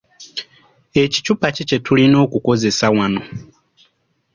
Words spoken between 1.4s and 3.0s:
ki kye tulina okukozesa